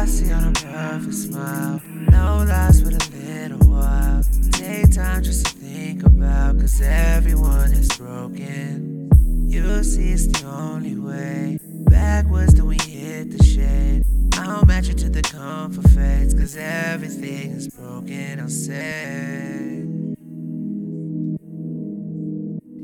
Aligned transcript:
perfect 0.00 1.14
smile. 1.14 1.80
No 2.10 2.44
lies 2.48 2.82
with 2.82 2.94
a 2.94 3.16
little 3.16 3.58
while. 3.68 4.22
Take 4.52 4.94
time 4.94 5.22
just 5.22 5.44
to 5.44 5.52
think 5.52 6.04
about, 6.04 6.58
cause 6.58 6.80
everyone 6.80 7.72
is 7.72 7.88
broken. 7.98 9.10
You 9.46 9.84
see, 9.84 10.12
it's 10.12 10.26
the 10.26 10.46
only 10.46 10.96
way. 10.96 11.58
Backwards, 11.90 12.54
then 12.54 12.66
we 12.66 12.78
hit 12.78 13.36
the 13.36 13.44
shade. 13.44 14.04
I'll 14.38 14.64
match 14.64 14.88
it 14.88 14.96
to 14.98 15.10
the 15.10 15.20
comfort 15.20 15.90
fades, 15.90 16.32
cause 16.32 16.56
everything 16.56 17.50
is 17.50 17.68
broken. 17.68 18.40
I'll 18.40 18.48
say. 18.48 19.84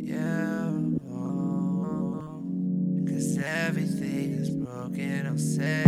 Yeah. 0.05 0.71
oh, 1.11 2.43
Cause 3.09 3.39
everything 3.39 4.33
is 4.35 4.51
broken, 4.51 5.27
I'll 5.27 5.39
say. 5.39 5.86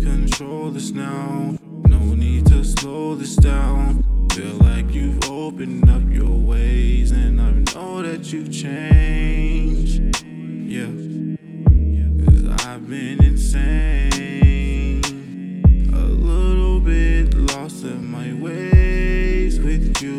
Control 0.00 0.70
this 0.70 0.92
now. 0.92 1.58
No 1.86 1.98
need 1.98 2.46
to 2.46 2.64
slow 2.64 3.14
this 3.14 3.36
down. 3.36 4.02
Feel 4.32 4.54
like 4.54 4.94
you've 4.94 5.22
opened 5.30 5.90
up 5.90 6.02
your 6.08 6.38
ways, 6.38 7.10
and 7.10 7.38
I 7.38 7.50
know 7.74 8.02
that 8.02 8.32
you've 8.32 8.50
changed. 8.50 10.00
Yeah, 10.66 10.90
cause 12.24 12.66
I've 12.66 12.88
been 12.88 13.22
insane. 13.22 15.02
A 15.92 16.06
little 16.06 16.80
bit 16.80 17.34
lost 17.34 17.84
in 17.84 18.06
my 18.06 18.32
ways 18.32 19.60
with 19.60 20.00
you. 20.00 20.09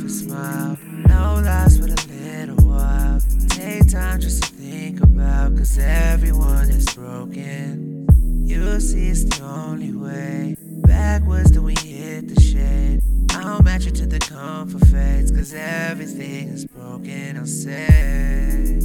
Perfect 0.00 0.12
smile. 0.12 0.78
No 1.08 1.42
lies 1.44 1.78
with 1.78 1.90
a 1.90 2.12
little 2.12 2.56
while. 2.66 3.20
Take 3.48 3.90
time 3.90 4.20
just 4.20 4.42
to 4.42 4.48
think 4.50 5.02
about, 5.02 5.56
cause 5.56 5.78
everyone 5.78 6.70
is 6.70 6.86
broken. 6.94 8.06
You 8.46 8.80
see, 8.80 9.08
it's 9.08 9.24
the 9.24 9.44
only 9.44 9.92
way. 9.92 10.56
Backwards, 10.58 11.52
then 11.52 11.64
we 11.64 11.74
hit 11.74 12.34
the 12.34 12.40
shade. 12.40 13.02
I'll 13.32 13.62
match 13.62 13.86
it 13.86 13.94
to 13.96 14.06
the 14.06 14.18
comfort 14.18 14.86
fades, 14.88 15.30
cause 15.30 15.52
everything 15.52 16.48
is 16.48 16.64
broken, 16.64 17.36
I'll 17.36 17.46
say. 17.46 18.80